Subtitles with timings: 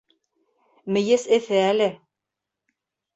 [0.95, 1.91] Мейес эҫе әле.